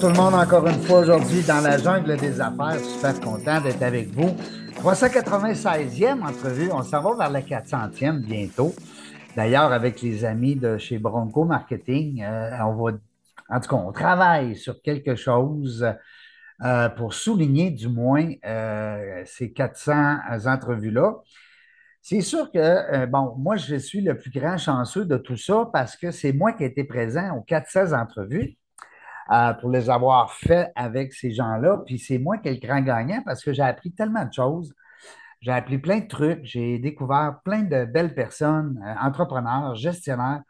Tout 0.00 0.06
le 0.06 0.14
monde, 0.14 0.32
encore 0.32 0.66
une 0.66 0.80
fois 0.80 1.00
aujourd'hui 1.00 1.42
dans 1.42 1.60
la 1.60 1.76
jungle 1.76 2.16
des 2.16 2.40
affaires. 2.40 2.80
Super 2.80 3.20
content 3.20 3.60
d'être 3.60 3.82
avec 3.82 4.08
vous. 4.08 4.34
396e 4.76 6.22
entrevue, 6.22 6.70
on 6.72 6.82
s'en 6.82 7.02
va 7.02 7.16
vers 7.18 7.30
la 7.30 7.42
400e 7.42 8.20
bientôt. 8.20 8.74
D'ailleurs, 9.36 9.72
avec 9.72 10.00
les 10.00 10.24
amis 10.24 10.56
de 10.56 10.78
chez 10.78 10.98
Bronco 10.98 11.44
Marketing, 11.44 12.22
euh, 12.22 12.50
on 12.64 12.82
va, 12.82 12.92
en 13.50 13.60
tout 13.60 13.68
cas, 13.68 13.76
on 13.76 13.92
travaille 13.92 14.56
sur 14.56 14.80
quelque 14.80 15.16
chose 15.16 15.86
euh, 16.64 16.88
pour 16.88 17.12
souligner 17.12 17.70
du 17.70 17.88
moins 17.88 18.26
euh, 18.46 19.22
ces 19.26 19.52
400 19.52 20.16
entrevues-là. 20.46 21.16
C'est 22.00 22.22
sûr 22.22 22.50
que, 22.50 23.04
bon, 23.04 23.34
moi, 23.36 23.56
je 23.56 23.76
suis 23.76 24.00
le 24.00 24.16
plus 24.16 24.30
grand 24.30 24.56
chanceux 24.56 25.04
de 25.04 25.18
tout 25.18 25.36
ça 25.36 25.68
parce 25.70 25.94
que 25.94 26.10
c'est 26.10 26.32
moi 26.32 26.54
qui 26.54 26.62
ai 26.62 26.68
été 26.68 26.84
présent 26.84 27.36
aux 27.36 27.42
400 27.42 27.92
entrevues. 27.92 28.56
Euh, 29.32 29.52
pour 29.54 29.70
les 29.70 29.88
avoir 29.88 30.32
fait 30.32 30.72
avec 30.74 31.12
ces 31.12 31.30
gens-là. 31.30 31.82
Puis 31.86 32.00
c'est 32.00 32.18
moi 32.18 32.38
qui 32.38 32.48
ai 32.48 32.54
le 32.54 32.58
grand 32.58 32.80
gagnant 32.80 33.22
parce 33.24 33.44
que 33.44 33.52
j'ai 33.52 33.62
appris 33.62 33.92
tellement 33.92 34.24
de 34.24 34.32
choses. 34.32 34.74
J'ai 35.40 35.52
appris 35.52 35.78
plein 35.78 36.00
de 36.00 36.08
trucs. 36.08 36.40
J'ai 36.42 36.80
découvert 36.80 37.36
plein 37.44 37.62
de 37.62 37.84
belles 37.84 38.12
personnes, 38.12 38.82
euh, 38.84 38.94
entrepreneurs, 39.00 39.76
gestionnaires, 39.76 40.42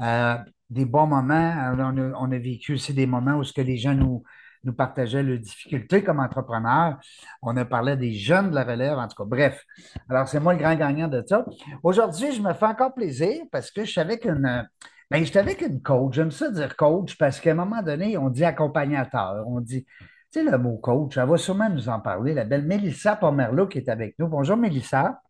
euh, 0.00 0.36
des 0.70 0.84
bons 0.84 1.08
moments. 1.08 1.74
On 2.20 2.30
a, 2.30 2.38
vécu 2.38 2.74
aussi 2.74 2.94
des 2.94 3.06
moments 3.06 3.34
où 3.34 3.42
ce 3.44 3.52
que 3.52 3.60
les 3.60 3.76
gens 3.76 3.94
nous, 3.94 4.22
nous 4.62 4.72
partageaient 4.72 5.24
leurs 5.24 5.40
difficultés 5.40 6.04
comme 6.04 6.20
entrepreneurs. 6.20 6.98
On 7.42 7.56
a 7.56 7.64
parlé 7.64 7.96
des 7.96 8.12
jeunes 8.14 8.50
de 8.50 8.54
la 8.54 8.62
relève, 8.62 8.98
en 8.98 9.08
tout 9.08 9.16
cas. 9.16 9.28
Bref, 9.28 9.64
alors 10.08 10.28
c'est 10.28 10.38
moi 10.38 10.52
le 10.52 10.60
grand 10.60 10.76
gagnant 10.76 11.08
de 11.08 11.24
ça. 11.26 11.44
Aujourd'hui, 11.82 12.30
je 12.30 12.40
me 12.40 12.54
fais 12.54 12.66
encore 12.66 12.94
plaisir 12.94 13.42
parce 13.50 13.72
que 13.72 13.84
je 13.84 13.92
savais 13.92 14.18
qu'une 14.18 14.68
Bien, 15.12 15.24
j'étais 15.24 15.40
avec 15.40 15.60
une 15.60 15.82
coach. 15.82 16.14
J'aime 16.14 16.30
ça 16.30 16.50
dire 16.50 16.74
coach 16.74 17.18
parce 17.18 17.38
qu'à 17.38 17.50
un 17.50 17.54
moment 17.54 17.82
donné, 17.82 18.16
on 18.16 18.30
dit 18.30 18.46
accompagnateur. 18.46 19.44
On 19.46 19.60
dit, 19.60 19.84
tu 19.84 20.06
sais, 20.30 20.42
le 20.42 20.56
mot 20.56 20.78
coach, 20.78 21.18
elle 21.18 21.28
va 21.28 21.36
sûrement 21.36 21.68
nous 21.68 21.90
en 21.90 22.00
parler. 22.00 22.32
La 22.32 22.44
belle 22.44 22.64
Mélissa 22.64 23.14
Pomerleau 23.16 23.66
qui 23.66 23.76
est 23.76 23.90
avec 23.90 24.18
nous. 24.18 24.26
Bonjour, 24.26 24.56
Mélissa. 24.56 25.20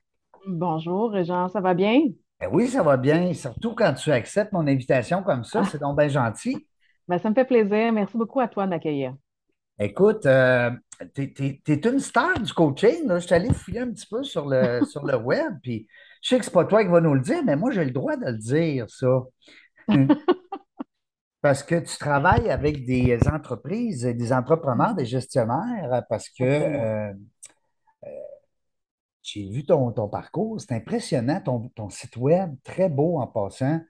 Bonjour, 0.46 1.10
Régent, 1.10 1.48
ça 1.48 1.60
va 1.60 1.74
bien? 1.74 1.98
Ben 2.38 2.48
oui, 2.52 2.68
ça 2.68 2.84
va 2.84 2.96
bien. 2.96 3.34
Surtout 3.34 3.74
quand 3.74 3.92
tu 3.94 4.12
acceptes 4.12 4.52
mon 4.52 4.68
invitation 4.68 5.24
comme 5.24 5.42
ça, 5.42 5.64
c'est 5.64 5.80
donc 5.80 5.98
bien 5.98 6.06
gentil. 6.06 6.64
Ben, 7.08 7.18
ça 7.18 7.28
me 7.28 7.34
fait 7.34 7.44
plaisir. 7.44 7.92
Merci 7.92 8.16
beaucoup 8.16 8.38
à 8.38 8.46
toi 8.46 8.66
de 8.66 8.70
m'accueillir. 8.70 9.16
Écoute, 9.80 10.26
euh, 10.26 10.70
tu 11.12 11.32
es, 11.66 11.88
une 11.88 11.98
star 11.98 12.38
du 12.38 12.52
coaching. 12.52 13.08
Je 13.08 13.18
suis 13.18 13.34
allé 13.34 13.52
fouiller 13.52 13.80
un 13.80 13.90
petit 13.90 14.06
peu 14.06 14.22
sur 14.22 14.48
le, 14.48 14.84
sur 14.88 15.04
le 15.04 15.16
web, 15.16 15.54
puis 15.60 15.88
je 16.22 16.28
sais 16.28 16.38
que 16.38 16.44
ce 16.44 16.50
n'est 16.50 16.54
pas 16.54 16.66
toi 16.66 16.84
qui 16.84 16.90
vas 16.90 17.00
nous 17.00 17.14
le 17.14 17.20
dire, 17.20 17.42
mais 17.44 17.56
moi, 17.56 17.72
j'ai 17.72 17.84
le 17.84 17.90
droit 17.90 18.16
de 18.16 18.26
le 18.26 18.38
dire, 18.38 18.88
ça. 18.88 19.22
Parce 21.42 21.64
que 21.64 21.74
tu 21.74 21.98
travailles 21.98 22.50
avec 22.50 22.84
des 22.86 23.18
entreprises, 23.26 24.04
des 24.04 24.32
entrepreneurs, 24.32 24.94
des 24.94 25.04
gestionnaires, 25.04 26.04
parce 26.08 26.28
que 26.28 26.44
euh, 26.44 27.12
euh, 28.04 28.08
j'ai 29.22 29.50
vu 29.50 29.64
ton, 29.64 29.90
ton 29.90 30.08
parcours, 30.08 30.60
c'est 30.60 30.72
impressionnant, 30.72 31.40
ton, 31.40 31.68
ton, 31.70 31.90
site 31.90 32.16
web, 32.16 32.54
très 32.62 32.88
beau 32.88 33.18
en 33.18 33.26
passant. 33.26 33.80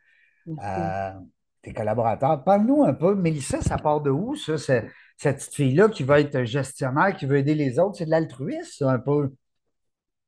Euh, 0.48 1.12
tes 1.60 1.74
collaborateurs. 1.74 2.42
Parle-nous 2.42 2.84
un 2.84 2.94
peu, 2.94 3.14
Mélissa, 3.14 3.60
ça 3.60 3.76
part 3.76 4.00
de 4.00 4.10
où, 4.10 4.34
ça, 4.34 4.56
cette 4.58 4.88
petite 5.18 5.54
fille-là 5.54 5.88
qui 5.88 6.02
va 6.02 6.20
être 6.20 6.44
gestionnaire, 6.44 7.14
qui 7.14 7.26
veut 7.26 7.36
aider 7.36 7.54
les 7.54 7.78
autres? 7.78 7.96
C'est 7.98 8.06
de 8.06 8.10
l'altruisme, 8.10 8.86
un 8.86 8.98
peu? 8.98 9.32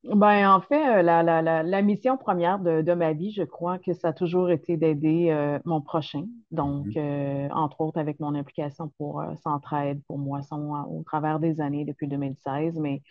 Ben, 0.05 0.51
en 0.51 0.61
fait, 0.61 0.99
euh, 0.99 1.03
la, 1.03 1.23
la, 1.23 1.41
la, 1.41 1.63
la 1.63 1.83
mission 1.83 2.19
première 2.19 2.59
de, 2.59 2.83
de, 2.83 2.93
ma 2.93 3.15
vie, 3.15 3.31
je 3.33 3.43
crois 3.43 3.79
que 3.79 3.95
ça 3.95 4.09
a 4.09 4.13
toujours 4.13 4.51
été 4.51 4.77
d'aider 4.77 5.29
euh, 5.31 5.59
mon 5.65 5.81
prochain. 5.81 6.27
Donc, 6.51 6.89
mm-hmm. 6.89 7.49
euh, 7.49 7.49
entre 7.55 7.81
autres, 7.81 7.99
avec 7.99 8.21
mon 8.21 8.35
implication 8.35 8.93
pour 8.99 9.25
Centraide, 9.43 10.03
pour 10.07 10.19
Moisson, 10.19 10.85
au 10.91 11.03
travers 11.05 11.41
des 11.41 11.59
années 11.63 11.87
depuis 11.87 12.07
2016. 12.07 12.79
Mais 12.79 13.03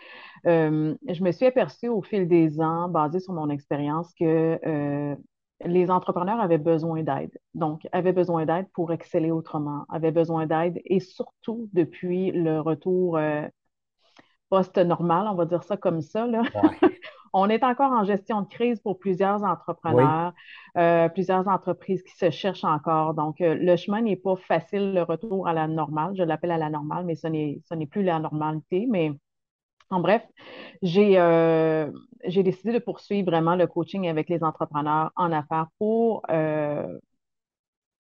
je 0.46 1.24
me 1.24 1.32
suis 1.32 1.48
aperçue 1.48 1.88
au 1.88 2.04
fil 2.04 2.28
des 2.28 2.62
ans, 2.62 2.90
basée 2.90 3.20
sur 3.20 3.34
mon 3.34 3.50
expérience, 3.50 4.14
que 4.14 5.18
les 5.66 5.90
entrepreneurs 5.90 6.40
avaient 6.40 6.60
besoin 6.60 7.02
d'aide. 7.02 7.32
Donc, 7.56 7.88
avaient 7.92 8.14
besoin 8.14 8.46
d'aide 8.46 8.68
pour 8.74 8.92
exceller 8.92 9.32
autrement, 9.32 9.86
avaient 9.90 10.12
besoin 10.12 10.46
d'aide 10.46 10.80
et 10.86 11.00
surtout 11.00 11.70
depuis 11.74 12.32
le 12.32 12.60
retour 12.60 13.18
post-normal, 14.54 15.28
on 15.32 15.34
va 15.34 15.46
dire 15.46 15.64
ça 15.64 15.78
comme 15.78 16.02
ça. 16.02 16.28
on 17.34 17.50
est 17.50 17.64
encore 17.64 17.92
en 17.92 18.04
gestion 18.04 18.44
de 18.44 18.48
crise 18.48 18.80
pour 18.80 19.00
plusieurs 19.00 19.42
entrepreneurs, 19.44 20.32
euh, 20.78 21.10
plusieurs 21.10 21.48
entreprises 21.48 22.04
qui 22.04 22.16
se 22.16 22.30
cherchent 22.30 22.64
encore. 22.64 23.16
Donc, 23.16 23.42
euh, 23.42 23.56
le 23.56 23.76
chemin 23.78 24.02
n'est 24.02 24.16
pas 24.16 24.36
facile, 24.36 24.94
le 24.94 25.02
retour 25.02 25.48
à 25.48 25.54
la 25.54 25.68
normale. 25.68 26.14
Je 26.16 26.22
l'appelle 26.22 26.52
à 26.52 26.60
la 26.60 26.70
normale, 26.70 27.04
mais 27.04 27.16
ce 27.16 27.28
n'est 27.28 27.88
plus 27.88 28.04
la 28.04 28.20
normalité. 28.20 28.86
Mais 28.88 29.12
en 29.90 30.02
bref, 30.02 30.22
j'ai 30.84 31.18
euh, 31.18 31.90
décidé 32.24 32.74
de 32.74 32.80
poursuivre 32.80 33.32
vraiment 33.32 33.56
le 33.56 33.66
coaching 33.66 34.08
avec 34.08 34.30
les 34.30 34.44
entrepreneurs 34.44 35.12
en 35.16 35.32
affaires 35.32 35.66
pour 35.80 36.22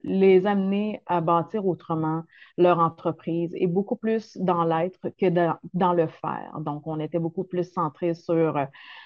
les 0.03 0.45
amener 0.45 1.01
à 1.05 1.21
bâtir 1.21 1.65
autrement 1.65 2.23
leur 2.57 2.79
entreprise 2.79 3.51
et 3.55 3.67
beaucoup 3.67 3.95
plus 3.95 4.37
dans 4.37 4.63
l'être 4.63 5.09
que 5.17 5.29
dans, 5.73 5.93
le 5.93 6.07
faire. 6.07 6.59
Donc, 6.59 6.85
on 6.85 6.99
était 6.99 7.19
beaucoup 7.19 7.43
plus 7.43 7.63
centré 7.71 8.13
sur 8.13 8.57
euh, 8.57 8.65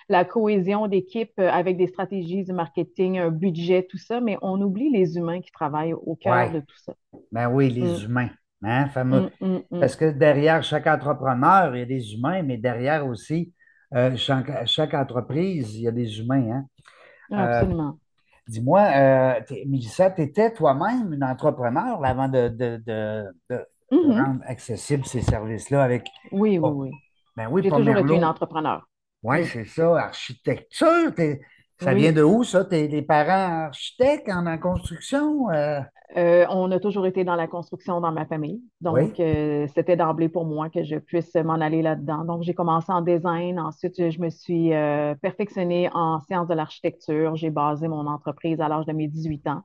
la 0.09 0.25
cohésion 0.25 0.87
d'équipe 0.87 1.33
euh, 1.39 1.49
avec 1.49 1.77
des 1.77 1.87
stratégies 1.87 2.43
de 2.43 2.53
marketing, 2.53 3.19
un 3.19 3.29
budget, 3.29 3.87
tout 3.89 3.97
ça, 3.97 4.19
mais 4.19 4.37
on 4.41 4.59
oublie 4.61 4.89
les 4.89 5.17
humains 5.17 5.41
qui 5.41 5.51
travaillent 5.51 5.93
au 5.93 6.15
cœur 6.15 6.51
de 6.51 6.59
tout 6.59 6.77
ça. 6.77 6.93
Ben 7.31 7.49
oui, 7.49 7.69
les 7.69 7.81
mm. 7.81 8.05
humains. 8.05 8.29
Hein, 8.63 8.87
fameux. 8.87 9.29
Mm, 9.39 9.57
mm, 9.69 9.79
Parce 9.79 9.95
que 9.95 10.11
derrière 10.11 10.63
chaque 10.63 10.87
entrepreneur, 10.87 11.75
il 11.75 11.79
y 11.79 11.83
a 11.83 11.85
des 11.85 12.13
humains, 12.15 12.41
mais 12.41 12.57
derrière 12.57 13.05
aussi, 13.05 13.53
euh, 13.93 14.15
chaque, 14.17 14.93
entreprise, 14.93 15.75
il 15.75 15.83
y 15.83 15.87
a 15.87 15.91
des 15.91 16.19
humains. 16.19 16.51
Hein? 16.51 16.65
Absolument. 17.31 17.99
Dis-moi, 18.47 18.81
euh, 18.81 19.39
Mélissa, 19.65 20.11
tu 20.11 20.21
étais 20.21 20.53
toi-même 20.53 21.13
une 21.13 21.23
entrepreneur 21.23 22.03
avant 22.03 22.27
de, 22.29 22.49
mm-hmm. 23.91 24.25
rendre 24.25 24.41
accessibles 24.45 25.05
ces 25.05 25.21
services-là 25.21 25.83
avec. 25.83 26.07
Oui, 26.31 26.57
oui, 26.57 26.69
oui. 26.73 26.91
Ben 27.35 27.47
oui, 27.51 27.61
J'ai 27.63 27.69
toujours 27.69 27.97
été 27.97 28.15
une 28.15 28.25
entrepreneur. 28.25 28.87
Oui, 29.23 29.45
c'est 29.45 29.65
ça. 29.65 29.97
Architecture, 29.97 31.11
ça 31.79 31.93
vient 31.93 32.11
de 32.11 32.23
où, 32.23 32.43
ça? 32.43 32.65
T'es 32.65 32.87
des 32.87 33.01
parents 33.01 33.65
architectes 33.65 34.29
en, 34.29 34.57
construction? 34.57 35.49
Euh? 35.51 35.79
Euh, 36.15 36.45
on 36.49 36.71
a 36.71 36.79
toujours 36.79 37.05
été 37.05 37.23
dans 37.23 37.35
la 37.35 37.47
construction 37.47 38.01
dans 38.01 38.11
ma 38.11 38.25
famille. 38.25 38.61
Donc, 38.81 39.19
euh, 39.19 39.67
c'était 39.75 39.95
d'emblée 39.95 40.29
pour 40.29 40.45
moi 40.45 40.69
que 40.69 40.83
je 40.83 40.95
puisse 40.95 41.35
m'en 41.35 41.55
aller 41.55 41.81
là-dedans. 41.81 42.23
Donc, 42.25 42.43
j'ai 42.43 42.53
commencé 42.53 42.91
en 42.91 43.01
design. 43.01 43.59
Ensuite, 43.59 44.09
je 44.09 44.19
me 44.19 44.29
suis 44.29 44.69
perfectionnée 45.21 45.89
en 45.93 46.19
sciences 46.21 46.47
de 46.47 46.53
l'architecture. 46.53 47.35
J'ai 47.35 47.49
basé 47.49 47.87
mon 47.87 48.07
entreprise 48.07 48.59
à 48.61 48.67
l'âge 48.67 48.85
de 48.85 48.93
mes 48.93 49.07
18 49.07 49.47
ans 49.47 49.61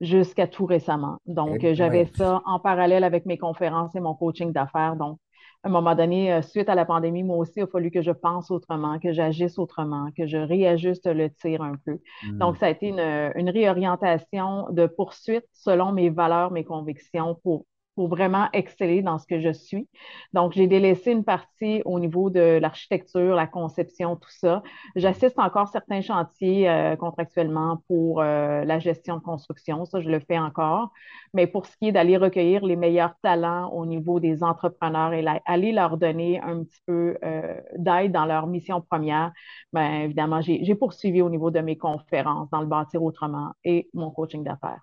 jusqu'à 0.00 0.46
tout 0.46 0.66
récemment. 0.66 1.18
Donc, 1.26 1.58
eh 1.62 1.74
j'avais 1.74 2.06
ça 2.06 2.40
en 2.46 2.58
parallèle 2.58 3.04
avec 3.04 3.26
mes 3.26 3.38
conférences 3.38 3.94
et 3.94 4.00
mon 4.00 4.14
coaching 4.14 4.52
d'affaires. 4.52 4.96
Donc, 4.96 5.18
à 5.62 5.68
un 5.68 5.70
moment 5.70 5.94
donné, 5.94 6.32
euh, 6.32 6.42
suite 6.42 6.68
à 6.68 6.74
la 6.74 6.86
pandémie, 6.86 7.22
moi 7.22 7.36
aussi, 7.36 7.54
il 7.56 7.62
a 7.62 7.66
fallu 7.66 7.90
que 7.90 8.00
je 8.00 8.12
pense 8.12 8.50
autrement, 8.50 8.98
que 8.98 9.12
j'agisse 9.12 9.58
autrement, 9.58 10.08
que 10.16 10.26
je 10.26 10.38
réajuste 10.38 11.06
le 11.06 11.28
tir 11.30 11.60
un 11.62 11.74
peu. 11.84 11.98
Donc, 12.32 12.54
hmm. 12.54 12.58
ça 12.58 12.66
a 12.66 12.70
été 12.70 12.88
une, 12.88 13.50
réorientation 13.50 14.70
de 14.70 14.86
poursuite 14.86 15.44
selon 15.52 15.92
mes 15.92 16.08
valeurs, 16.08 16.50
mes 16.50 16.64
convictions 16.64 17.36
pour, 17.42 17.66
pour 18.00 18.08
vraiment 18.08 18.48
exceller 18.54 19.02
dans 19.02 19.18
ce 19.18 19.26
que 19.26 19.40
je 19.42 19.52
suis. 19.52 19.86
Donc, 20.32 20.52
j'ai 20.54 20.66
délaissé 20.66 21.12
une 21.12 21.22
partie 21.22 21.82
au 21.84 22.00
niveau 22.00 22.30
de 22.30 22.58
l'architecture, 22.58 23.34
la 23.34 23.46
conception, 23.46 24.16
tout 24.16 24.30
ça. 24.30 24.62
J'assiste 24.96 25.38
encore 25.38 25.68
certains 25.68 26.00
chantiers 26.00 26.66
euh, 26.66 26.96
contractuellement 26.96 27.82
pour 27.88 28.22
euh, 28.22 28.64
la 28.64 28.78
gestion 28.78 29.16
de 29.18 29.20
construction. 29.20 29.84
Ça, 29.84 30.00
je 30.00 30.08
le 30.08 30.18
fais 30.18 30.38
encore. 30.38 30.92
Mais 31.34 31.46
pour 31.46 31.66
ce 31.66 31.76
qui 31.76 31.88
est 31.88 31.92
d'aller 31.92 32.16
recueillir 32.16 32.64
les 32.64 32.74
meilleurs 32.74 33.12
talents 33.22 33.68
au 33.68 33.84
niveau 33.84 34.18
des 34.18 34.42
entrepreneurs 34.42 35.12
et 35.12 35.22
aller 35.44 35.72
leur 35.72 35.98
donner 35.98 36.40
un 36.40 36.64
petit 36.64 36.80
peu 36.86 37.18
euh, 37.22 37.60
d'aide 37.76 38.12
dans 38.12 38.24
leur 38.24 38.46
mission 38.46 38.80
première, 38.80 39.30
bien 39.74 40.04
évidemment, 40.04 40.40
j'ai 40.40 40.74
poursuivi 40.74 41.20
au 41.20 41.28
niveau 41.28 41.50
de 41.50 41.60
mes 41.60 41.76
conférences 41.76 42.48
dans 42.48 42.62
le 42.62 42.66
bâtir 42.66 43.02
autrement 43.02 43.52
et 43.62 43.90
mon 43.92 44.10
coaching 44.10 44.42
d'affaires. 44.42 44.80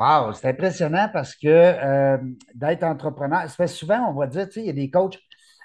Wow, 0.00 0.32
c'est 0.32 0.48
impressionnant 0.48 1.10
parce 1.12 1.34
que 1.34 1.46
euh, 1.46 2.16
d'être 2.54 2.84
entrepreneur, 2.84 3.42
ça 3.42 3.48
fait 3.50 3.66
souvent, 3.66 4.08
on 4.08 4.14
va 4.18 4.26
dire, 4.26 4.46
tu 4.46 4.54
sais, 4.54 4.60
il 4.60 4.66
y 4.66 4.70
a 4.70 4.72
des 4.72 4.88
coachs, 4.88 5.18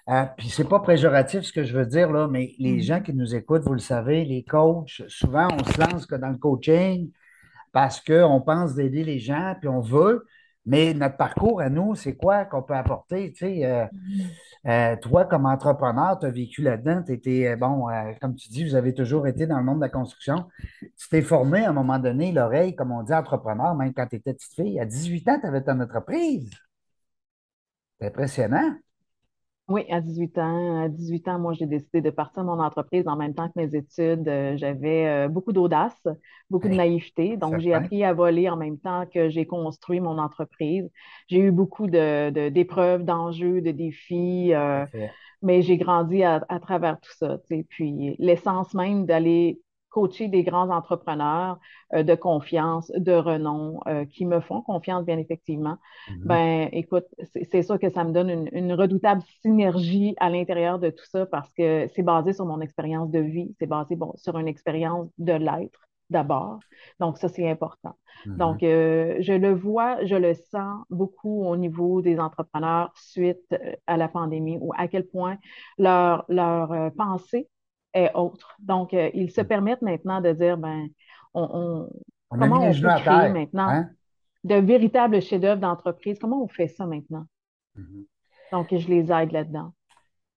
euh, 0.10 0.26
puis 0.38 0.50
c'est 0.50 0.68
pas 0.68 0.82
péjoratif 0.82 1.44
ce 1.44 1.54
que 1.54 1.64
je 1.64 1.74
veux 1.74 1.86
dire, 1.86 2.12
là, 2.12 2.28
mais 2.28 2.54
les 2.60 2.80
mm-hmm. 2.80 2.82
gens 2.84 3.02
qui 3.02 3.14
nous 3.14 3.34
écoutent, 3.34 3.64
vous 3.64 3.74
le 3.74 3.80
savez, 3.80 4.26
les 4.26 4.44
coachs, 4.44 5.04
souvent, 5.08 5.48
on 5.54 5.64
se 5.64 5.80
lance 5.80 6.06
que 6.06 6.16
dans 6.16 6.28
le 6.28 6.38
coaching 6.38 7.12
parce 7.72 8.02
qu'on 8.02 8.42
pense 8.42 8.76
d'aider 8.76 9.06
les 9.06 9.20
gens, 9.20 9.56
puis 9.58 9.70
on 9.70 9.80
veut, 9.80 10.26
mais 10.66 10.94
notre 10.94 11.18
parcours 11.18 11.62
à 11.62 11.70
nous, 11.70 11.96
c'est 11.96 12.16
quoi 12.16 12.46
qu'on 12.46 12.64
peut 12.64 12.76
apporter? 12.76 13.32
Tu 13.34 13.46
sais, 13.46 13.66
euh, 13.66 13.86
mm-hmm. 13.86 14.30
Euh, 14.68 14.96
toi, 14.98 15.26
comme 15.26 15.46
entrepreneur, 15.46 16.18
tu 16.20 16.26
as 16.26 16.32
vécu 16.32 16.62
là-dedans, 16.64 17.04
tu 17.04 17.14
étais, 17.14 17.48
euh, 17.50 17.56
bon, 17.56 17.88
euh, 17.90 18.14
comme 18.20 18.36
tu 18.36 18.50
dis, 18.50 18.68
vous 18.68 18.76
avez 18.76 18.94
toujours 18.96 19.28
été 19.28 19.46
dans 19.46 19.60
le 19.60 19.64
monde 19.64 19.78
de 19.78 19.82
la 19.82 19.90
construction. 19.90 20.46
Tu 20.98 21.08
t'es 21.10 21.22
formé 21.22 21.66
à 21.66 21.70
un 21.70 21.74
moment 21.74 22.00
donné, 22.00 22.32
l'oreille, 22.32 22.76
comme 22.76 22.92
on 22.92 23.04
dit, 23.04 23.14
entrepreneur, 23.14 23.76
même 23.76 23.94
quand 23.94 24.08
tu 24.08 24.16
étais 24.16 24.34
petite 24.34 24.54
fille. 24.56 24.80
À 24.80 24.86
18 24.86 25.30
ans, 25.30 25.40
tu 25.40 25.48
avais 25.48 25.64
ton 25.64 25.80
entreprise. 25.80 26.50
C'est 28.00 28.08
impressionnant. 28.08 28.76
Oui, 29.68 29.84
à 29.90 30.00
18 30.00 30.38
ans. 30.38 30.84
À 30.84 30.90
18 30.90 31.28
ans, 31.28 31.40
moi, 31.40 31.54
j'ai 31.54 31.66
décidé 31.66 32.00
de 32.02 32.12
partir 32.12 32.44
de 32.44 32.48
mon 32.48 32.60
entreprise 32.60 33.08
en 33.08 33.16
même 33.16 33.34
temps 33.34 33.48
que 33.48 33.54
mes 33.56 33.76
études. 33.76 34.26
J'avais 34.58 35.28
beaucoup 35.28 35.54
d'audace, 35.54 36.00
beaucoup 36.52 36.70
de 36.70 36.76
naïveté. 36.76 37.36
Donc, 37.36 37.60
j'ai 37.60 37.74
appris 37.74 38.04
à 38.04 38.14
voler 38.14 38.48
en 38.48 38.58
même 38.58 38.78
temps 38.78 39.06
que 39.12 39.30
j'ai 39.30 39.48
construit 39.48 40.00
mon 40.00 40.20
entreprise. 40.20 40.88
J'ai 41.28 41.40
eu 41.40 41.52
beaucoup 41.52 41.88
de, 41.88 42.50
d'épreuves, 42.50 43.04
d'enjeux, 43.06 43.62
de 43.62 43.72
défis, 43.72 44.52
mais 45.42 45.64
j'ai 45.64 45.78
grandi 45.78 46.24
à, 46.24 46.46
à, 46.48 46.60
travers 46.60 47.00
tout 47.00 47.14
ça. 47.18 47.40
Puis, 47.70 48.16
l'essence 48.20 48.76
même 48.76 49.08
d'aller 49.08 49.60
coacher 49.96 50.28
des 50.28 50.44
grands 50.44 50.70
entrepreneurs 50.72 51.58
euh, 51.94 52.04
de 52.04 52.16
confiance, 52.16 52.92
de 52.98 53.14
renom, 53.14 53.80
euh, 53.88 54.04
qui 54.04 54.26
me 54.26 54.42
font 54.42 54.62
confiance, 54.62 55.06
bien 55.06 55.18
effectivement, 55.18 55.78
mm-hmm. 56.10 56.26
ben 56.26 56.70
écoute, 56.74 57.06
c'est 57.50 57.64
sûr 57.64 57.80
que 57.80 57.90
ça 57.90 58.04
me 58.04 58.12
donne 58.12 58.50
une, 58.52 58.74
redoutable 58.74 59.22
synergie 59.42 60.14
à 60.20 60.30
l'intérieur 60.30 60.80
de 60.80 60.90
tout 60.90 61.06
ça 61.06 61.26
parce 61.26 61.50
que 61.54 61.88
c'est 61.96 62.04
basé 62.04 62.34
sur 62.34 62.46
mon 62.46 62.60
expérience 62.60 63.10
de 63.10 63.20
vie, 63.20 63.56
c'est 63.58 63.68
basé 63.68 63.96
bon, 63.96 64.12
sur 64.18 64.38
une 64.38 64.50
expérience 64.50 65.08
de 65.18 65.32
l'être 65.32 65.80
d'abord. 66.10 66.60
Donc, 67.00 67.18
ça, 67.18 67.30
c'est 67.30 67.50
important. 67.50 67.96
Mm-hmm. 68.26 68.38
Donc, 68.38 68.64
euh, 68.64 69.16
je 69.22 69.32
le 69.32 69.54
vois, 69.54 70.04
je 70.04 70.16
le 70.16 70.34
sens 70.34 70.84
beaucoup 70.90 71.46
au 71.46 71.56
niveau 71.56 72.02
des 72.02 72.20
entrepreneurs 72.20 72.92
suite 72.98 73.56
à 73.88 73.96
la 73.96 74.10
pandémie 74.10 74.58
ou 74.60 74.74
à 74.78 74.90
quel 74.90 75.08
point 75.08 75.38
leur, 75.78 76.26
leur 76.28 76.92
pensée 76.98 77.48
est 77.96 78.14
autre. 78.14 78.56
Donc, 78.60 78.94
euh, 78.94 79.10
ils 79.14 79.32
se 79.32 79.42
mm. 79.42 79.48
permettent 79.48 79.82
maintenant 79.82 80.22
de 80.22 80.32
dire, 80.34 80.58
ben, 80.58 80.88
on, 81.34 81.90
comment 82.30 82.62
on 82.62 82.72
peut 82.72 82.88
créer 83.00 83.30
maintenant 83.30 83.68
hein? 83.70 83.90
de 84.44 84.56
véritables 84.56 85.22
chefs-d'œuvre 85.22 85.62
d'entreprise? 85.62 86.20
Comment 86.20 86.44
on 86.44 86.48
fait 86.48 86.68
ça 86.68 86.86
maintenant? 86.86 87.26
Mm-hmm. 87.78 88.06
Donc, 88.52 88.68
je 88.76 88.88
les 88.88 89.12
aide 89.12 89.32
là-dedans. 89.32 89.72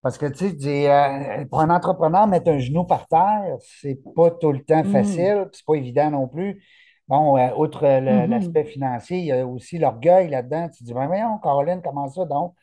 Parce 0.01 0.17
que, 0.17 0.27
tu 0.27 0.59
sais, 0.59 0.91
euh, 0.91 1.45
pour 1.47 1.61
un 1.61 1.71
entrepreneur, 1.71 2.27
mettre 2.29 2.51
un 2.51 2.59
genou 2.59 2.85
par 2.85 3.07
terre, 3.09 3.57
c'est 3.61 3.99
pas 4.15 4.31
tout 4.31 4.53
le 4.53 4.65
temps 4.65 4.85
mm. 4.85 4.93
facile, 4.93 5.49
c'est 5.53 5.67
pas 5.67 5.75
évident 5.75 6.11
non 6.11 6.29
plus. 6.29 6.63
Bon, 7.09 7.37
euh, 7.37 7.49
outre 7.57 7.85
mm-hmm. 7.85 8.27
l'aspect 8.29 8.65
financier, 8.65 9.19
il 9.19 9.25
y 9.25 9.33
a 9.33 9.47
aussi 9.47 9.79
l'orgueil 9.79 10.29
là-dedans. 10.29 10.69
Tu 10.69 10.85
dis, 10.85 10.95
ben 10.95 11.07
voyons, 11.07 11.39
Caroline, 11.43 11.81
comment 11.83 12.09
ça 12.09 12.25
donc? 12.25 12.55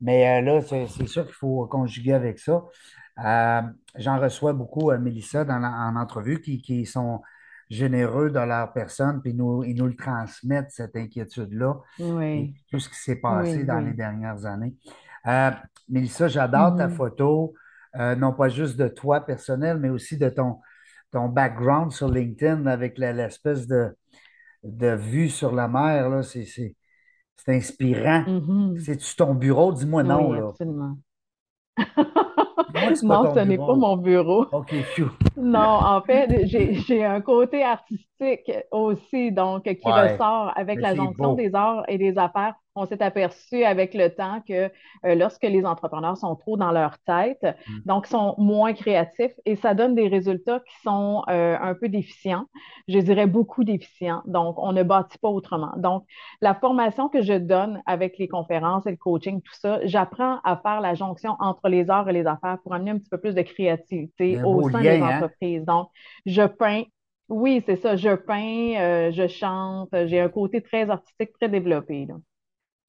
Mais 0.00 0.40
là, 0.40 0.62
c'est 0.62 0.86
sûr 0.86 1.26
qu'il 1.26 1.34
faut 1.34 1.66
conjuguer 1.66 2.14
avec 2.14 2.38
ça. 2.38 2.64
Euh, 3.18 3.62
j'en 3.96 4.18
reçois 4.18 4.52
beaucoup, 4.52 4.90
euh, 4.90 4.98
Mélissa, 4.98 5.44
dans 5.44 5.62
en 5.62 5.96
entrevue, 5.96 6.40
qui, 6.40 6.86
sont 6.86 7.22
généreux 7.68 8.30
de 8.30 8.38
leur 8.38 8.72
personne, 8.72 9.20
puis 9.22 9.34
nous, 9.34 9.62
ils 9.62 9.76
nous 9.76 9.86
le 9.86 9.96
transmettent, 9.96 10.70
cette 10.70 10.96
inquiétude-là. 10.96 11.76
Oui. 12.00 12.54
Tout 12.70 12.80
ce 12.80 12.88
qui 12.88 12.96
s'est 12.96 13.20
passé 13.20 13.64
dans 13.64 13.80
les 13.80 13.92
dernières 13.92 14.44
années. 14.44 14.74
Euh, 15.26 15.50
Mélissa, 15.88 16.28
j'adore 16.28 16.76
ta 16.76 16.88
mm-hmm. 16.88 16.94
photo, 16.94 17.54
non 17.94 18.32
pas 18.32 18.48
juste 18.48 18.76
de 18.76 18.88
toi 18.88 19.20
personnel, 19.20 19.78
mais 19.78 19.90
aussi 19.90 20.16
de 20.16 20.28
ton, 20.28 20.58
ton 21.10 21.28
background 21.28 21.92
sur 21.92 22.08
LinkedIn 22.08 22.66
avec 22.66 22.98
l'espèce 22.98 23.66
de, 23.66 23.96
de 24.64 24.94
vue 24.94 25.28
sur 25.28 25.54
la 25.54 25.68
mer. 25.68 26.24
C'est 26.24 26.74
inspirant. 27.48 28.22
Mm-hmm. 28.22 28.80
C'est-tu 28.84 29.16
ton 29.16 29.34
bureau? 29.34 29.72
Dis-moi 29.72 30.02
non. 30.02 30.32
Là. 30.32 30.48
Absolument. 30.48 30.98
non, 33.02 33.34
ce 33.34 33.40
n'est 33.40 33.58
pas 33.58 33.74
mon 33.74 33.96
bureau. 33.96 34.46
OK, 34.52 34.74
non, 35.36 35.58
en 35.58 36.00
fait, 36.02 36.46
j'ai 36.46 37.04
un 37.04 37.20
côté 37.20 37.62
artistique 37.62 38.52
aussi, 38.70 39.32
donc 39.32 39.64
qui 39.64 39.90
ressort 39.90 40.52
avec 40.56 40.80
la 40.80 40.94
jonction 40.94 41.34
des 41.34 41.54
arts 41.54 41.84
et 41.88 41.98
des 41.98 42.16
affaires 42.18 42.54
on 42.80 42.86
s'est 42.86 43.02
aperçu 43.02 43.64
avec 43.64 43.94
le 43.94 44.08
temps 44.14 44.40
que 44.46 44.70
euh, 45.04 45.14
lorsque 45.14 45.42
les 45.42 45.64
entrepreneurs 45.64 46.16
sont 46.16 46.34
trop 46.36 46.56
dans 46.56 46.72
leur 46.72 46.98
tête, 47.00 47.42
mm. 47.42 47.80
donc 47.84 48.06
sont 48.06 48.34
moins 48.38 48.72
créatifs 48.72 49.32
et 49.44 49.56
ça 49.56 49.74
donne 49.74 49.94
des 49.94 50.08
résultats 50.08 50.60
qui 50.60 50.74
sont 50.82 51.22
euh, 51.28 51.56
un 51.60 51.74
peu 51.74 51.88
déficients, 51.88 52.46
je 52.88 52.98
dirais 52.98 53.26
beaucoup 53.26 53.64
déficients. 53.64 54.22
Donc, 54.26 54.56
on 54.58 54.72
ne 54.72 54.82
bâtit 54.82 55.18
pas 55.18 55.28
autrement. 55.28 55.72
Donc, 55.76 56.04
la 56.40 56.54
formation 56.54 57.08
que 57.08 57.22
je 57.22 57.34
donne 57.34 57.82
avec 57.86 58.18
les 58.18 58.28
conférences 58.28 58.86
et 58.86 58.90
le 58.90 58.96
coaching, 58.96 59.42
tout 59.42 59.54
ça, 59.54 59.80
j'apprends 59.84 60.38
à 60.44 60.56
faire 60.56 60.80
la 60.80 60.94
jonction 60.94 61.36
entre 61.40 61.68
les 61.68 61.90
arts 61.90 62.08
et 62.08 62.12
les 62.12 62.26
affaires 62.26 62.58
pour 62.62 62.74
amener 62.74 62.92
un 62.92 62.98
petit 62.98 63.10
peu 63.10 63.18
plus 63.18 63.34
de 63.34 63.42
créativité 63.42 64.42
au 64.42 64.70
sein 64.70 64.80
des 64.80 65.00
hein? 65.00 65.16
entreprises. 65.16 65.64
Donc, 65.64 65.88
je 66.26 66.42
peins 66.46 66.84
oui, 67.30 67.62
c'est 67.64 67.76
ça. 67.76 67.96
Je 67.96 68.14
peins, 68.14 68.74
euh, 68.80 69.12
je 69.12 69.28
chante. 69.28 69.90
J'ai 70.06 70.20
un 70.20 70.28
côté 70.28 70.60
très 70.60 70.90
artistique, 70.90 71.32
très 71.38 71.48
développé. 71.48 72.06
Là. 72.06 72.16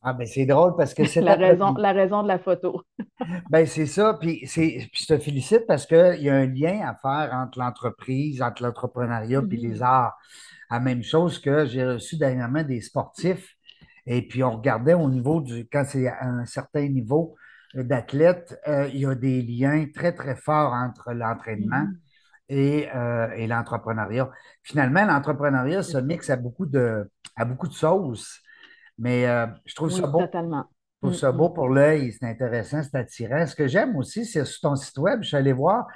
Ah, 0.03 0.13
ben 0.13 0.25
c'est 0.25 0.45
drôle 0.45 0.75
parce 0.75 0.94
que 0.94 1.06
c'est 1.06 1.21
la 1.21 1.36
raison, 1.36 1.74
la 1.75 1.92
raison 1.92 2.24
de 2.24 2.27
la 2.27 2.39
photo. 2.39 2.81
ben 3.50 3.65
c'est 3.65 3.86
ça. 3.86 4.18
Puis, 4.19 4.48
puis 4.51 4.89
je 4.94 5.06
te 5.06 5.18
félicite 5.19 5.65
parce 5.68 5.86
qu'il 5.86 6.21
y 6.21 6.30
a 6.30 6.36
un 6.36 6.48
lien 6.48 6.81
à 6.88 6.95
faire 6.95 7.33
entre 7.36 7.59
l'entreprise, 7.59 8.42
entre 8.42 8.63
l'entrepreneuriat 8.63 9.42
et 9.51 9.56
les 9.56 9.80
mm-hmm. 9.80 9.83
arts. 9.83 10.18
La 10.71 10.80
même 10.80 11.03
chose 11.03 11.39
que 11.39 11.65
j'ai 11.65 11.86
reçu 11.86 12.18
dernièrement 12.18 12.63
des 12.63 12.81
sportifs. 12.81 13.56
Et 14.07 14.27
puis, 14.27 14.44
on 14.44 14.57
regardait 14.57 14.95
au 14.95 15.09
niveau 15.09 15.42
du. 15.42 15.68
Quand 15.71 15.83
c'est 15.86 16.07
à 16.07 16.25
un 16.25 16.45
certain 16.45 16.88
niveau 16.88 17.36
d'athlète, 17.75 18.59
euh, 18.68 18.89
il 18.92 19.01
y 19.01 19.06
a 19.06 19.13
des 19.13 19.42
liens 19.44 19.86
très, 19.94 20.13
très 20.13 20.36
forts 20.36 20.74
entre 20.74 21.13
l'entraînement 21.13 21.86
mm-hmm. 22.50 22.55
et, 22.55 22.89
euh, 22.96 23.29
et 23.36 23.46
l'entrepreneuriat. 23.46 24.31
Finalement, 24.63 25.05
l'entrepreneuriat 25.05 25.84
se 25.84 26.00
mixe 26.00 26.31
à 26.31 26.38
beaucoup 26.38 26.65
de, 26.65 27.08
à 27.36 27.46
beaucoup 27.46 27.67
de 27.67 27.74
sauces. 27.74 28.41
Mais 29.01 29.25
euh, 29.25 29.48
je 29.65 29.74
trouve 29.74 29.91
ça 29.91 30.05
beau. 30.05 30.20
Totalement. 30.20 30.65
Je 31.01 31.08
trouve 31.08 31.17
ça 31.17 31.31
mm, 31.31 31.38
beau 31.38 31.50
mm. 31.50 31.53
pour 31.53 31.70
l'œil, 31.70 32.12
c'est 32.13 32.27
intéressant, 32.27 32.84
c'est 32.84 32.96
attirant. 32.96 33.46
Ce 33.48 33.55
que 33.55 33.67
j'aime 33.67 33.96
aussi, 33.98 34.25
c'est 34.25 34.46
sur 34.46 34.62
ton 34.62 34.75
site 34.75 34.98
web, 35.00 35.24
je 35.24 35.29
suis 35.29 35.38
allé 35.38 35.51
voir. 35.53 35.88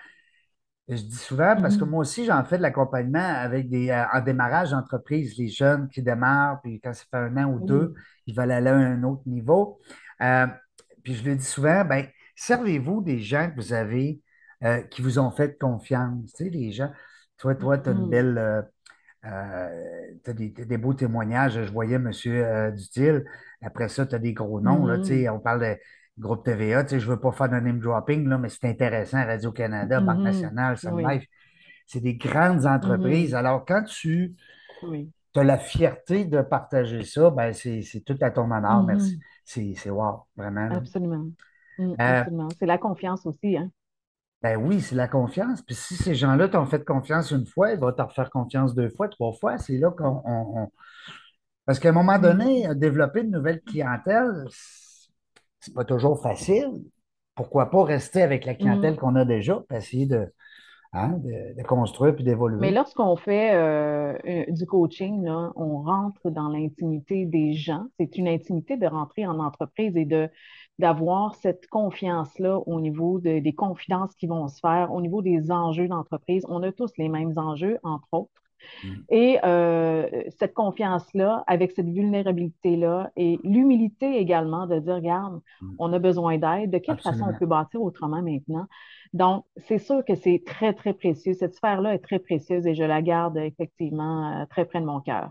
Je 0.87 0.95
dis 0.95 1.15
souvent, 1.15 1.55
parce 1.55 1.77
que 1.77 1.83
mm. 1.83 1.89
moi 1.89 1.99
aussi, 2.01 2.25
j'en 2.25 2.43
fais 2.43 2.57
de 2.57 2.63
l'accompagnement 2.63 3.19
avec 3.19 3.69
des 3.69 3.91
euh, 3.91 4.03
en 4.11 4.21
démarrage 4.21 4.71
d'entreprise, 4.71 5.37
les 5.37 5.49
jeunes 5.49 5.87
qui 5.87 6.01
démarrent, 6.01 6.59
puis 6.63 6.81
quand 6.81 6.93
ça 6.93 7.03
fait 7.09 7.17
un 7.17 7.37
an 7.37 7.51
ou 7.51 7.63
deux, 7.63 7.93
ils 8.25 8.35
veulent 8.35 8.51
aller 8.51 8.71
à 8.71 8.75
un 8.75 9.03
autre 9.03 9.21
niveau. 9.27 9.79
Euh, 10.21 10.47
puis 11.03 11.13
je 11.13 11.23
le 11.25 11.35
dis 11.35 11.45
souvent, 11.45 11.85
ben, 11.85 12.07
servez-vous 12.35 13.03
des 13.03 13.19
gens 13.19 13.51
que 13.51 13.55
vous 13.55 13.71
avez 13.73 14.21
qui 14.89 15.03
vous 15.03 15.19
ont 15.19 15.29
fait 15.29 15.59
confiance. 15.59 16.33
Tu 16.33 16.45
sais, 16.45 16.49
les 16.49 16.71
gens, 16.71 16.89
toi, 17.37 17.53
toi, 17.53 17.77
tu 17.77 17.89
as 17.89 17.91
une 17.91 18.09
belle 18.09 18.65
tu 20.23 20.29
as 20.29 20.33
des, 20.33 20.77
beaux 20.77 20.93
témoignages. 20.93 21.63
Je 21.63 21.71
voyais 21.71 21.95
M. 21.95 22.11
Euh, 22.27 22.71
Dutil. 22.71 23.23
Après 23.61 23.89
ça, 23.89 24.05
tu 24.05 24.15
as 24.15 24.19
des 24.19 24.33
gros 24.33 24.61
noms. 24.61 24.85
là, 24.85 24.97
mm-hmm. 24.97 25.29
on 25.29 25.39
parle 25.39 25.61
de 25.61 25.77
groupe 26.19 26.45
TVA. 26.45 26.85
Je 26.87 26.95
ne 26.95 26.99
veux 27.01 27.19
pas 27.19 27.31
faire 27.31 27.49
de 27.49 27.55
name 27.55 27.79
dropping, 27.79 28.27
là, 28.27 28.37
mais 28.37 28.49
c'est 28.49 28.65
intéressant. 28.65 29.23
Radio-Canada, 29.25 29.99
Banque 29.99 30.19
mm-hmm. 30.19 30.23
nationale, 30.23 30.77
Sun 30.77 30.97
Life. 31.07 31.25
C'est 31.87 32.01
des 32.01 32.15
grandes 32.15 32.65
entreprises. 32.65 33.33
Mm-hmm. 33.33 33.37
Alors, 33.37 33.65
quand 33.65 33.83
tu 33.85 34.35
as 35.35 35.43
la 35.43 35.57
fierté 35.57 36.25
de 36.25 36.41
partager 36.41 37.03
ça, 37.03 37.29
ben, 37.29 37.53
c'est 37.53 38.03
tout 38.05 38.17
à 38.21 38.31
ton 38.31 38.51
honneur. 38.51 38.83
Merci. 38.83 39.19
C'est 39.43 39.89
wow, 39.89 40.25
vraiment. 40.35 40.69
Absolument. 40.71 41.25
Mm, 41.77 41.91
euh, 41.91 41.95
absolument. 41.99 42.47
C'est 42.57 42.65
la 42.65 42.77
confiance 42.77 43.25
aussi. 43.25 43.57
Hein? 43.57 43.69
Ben 44.45 44.57
oui, 44.57 44.79
c'est 44.79 44.93
la 44.93 45.07
confiance. 45.07 45.63
Puis 45.63 45.73
si 45.73 45.95
ces 45.95 46.13
gens-là 46.13 46.47
t'ont 46.47 46.67
fait 46.67 46.85
confiance 46.85 47.31
une 47.31 47.47
fois, 47.47 47.71
ils 47.71 47.79
vont 47.79 47.91
te 47.91 48.01
refaire 48.03 48.29
confiance 48.29 48.75
deux 48.75 48.89
fois, 48.89 49.07
trois 49.09 49.33
fois. 49.33 49.57
C'est 49.57 49.79
là 49.79 49.89
qu'on 49.89 50.69
Parce 51.65 51.79
qu'à 51.79 51.89
un 51.89 51.93
moment 51.93 52.19
donné, 52.19 52.67
développer 52.75 53.21
une 53.21 53.31
nouvelle 53.31 53.61
clientèle, 53.63 54.31
c'est 55.59 55.73
pas 55.73 55.83
toujours 55.83 56.21
facile. 56.21 56.67
Pourquoi 57.33 57.71
pas 57.71 57.83
rester 57.83 58.21
avec 58.21 58.45
la 58.45 58.53
clientèle 58.53 58.93
Mhm. 58.93 58.97
qu'on 58.97 59.15
a 59.15 59.25
déjà, 59.25 59.63
puis 59.67 59.77
essayer 59.79 60.05
de, 60.05 60.31
hein, 60.93 61.17
de, 61.23 61.57
de 61.57 61.63
construire 61.63 62.15
puis 62.15 62.23
Mais 62.23 62.31
d'évoluer. 62.31 62.71
lorsqu'on 62.71 63.15
fait 63.17 63.53
euh, 63.55 64.13
euh, 64.25 64.45
du 64.49 64.65
coaching, 64.65 65.23
là, 65.25 65.51
on 65.55 65.81
rentre 65.81 66.29
dans 66.29 66.47
l'intimité 66.49 67.25
des 67.25 67.53
gens. 67.53 67.85
C'est 67.99 68.15
une 68.17 68.27
intimité 68.29 68.77
de 68.77 68.87
rentrer 68.87 69.25
en 69.27 69.39
entreprise 69.39 69.95
et 69.97 70.05
de 70.05 70.29
d'avoir 70.79 71.35
cette 71.35 71.67
confiance-là 71.67 72.59
au 72.65 72.81
niveau 72.81 73.19
de- 73.19 73.39
des 73.39 73.53
confidences 73.53 74.13
qui 74.15 74.27
vont 74.27 74.47
se 74.47 74.59
faire, 74.59 74.91
au 74.93 75.01
niveau 75.01 75.21
des 75.21 75.51
enjeux 75.51 75.87
d'entreprise. 75.87 76.45
On 76.49 76.63
a 76.63 76.71
tous 76.71 76.91
les 76.97 77.09
mêmes 77.09 77.33
enjeux, 77.37 77.77
entre 77.83 78.07
autres. 78.11 78.31
Mm. 78.83 78.87
Et 79.09 79.39
euh, 79.45 80.07
cette 80.37 80.53
confiance-là, 80.53 81.43
avec 81.47 81.71
cette 81.71 81.87
vulnérabilité-là 81.89 83.11
et 83.15 83.39
l'humilité 83.43 84.17
également 84.17 84.65
de 84.67 84.79
dire, 84.79 84.95
regarde, 84.95 85.39
Mm. 85.61 85.75
on 85.79 85.93
a 85.93 85.99
besoin 85.99 86.37
d'aide, 86.37 86.71
de 86.71 86.77
quelle 86.79 86.99
façon 86.99 87.25
on 87.29 87.37
peut 87.37 87.45
bâtir 87.45 87.81
autrement 87.81 88.21
maintenant? 88.21 88.65
Donc, 89.13 89.45
c'est 89.57 89.77
sûr 89.79 90.03
que 90.03 90.15
c'est 90.15 90.43
très, 90.45 90.73
très 90.73 90.93
précieux. 90.93 91.33
Cette 91.33 91.53
sphère-là 91.55 91.93
est 91.93 91.99
très 91.99 92.19
précieuse 92.19 92.65
et 92.67 92.75
je 92.75 92.83
la 92.83 93.01
garde 93.01 93.37
effectivement 93.37 94.41
euh, 94.41 94.45
très 94.49 94.65
près 94.65 94.81
de 94.81 94.85
mon 94.85 94.99
cœur. 94.99 95.29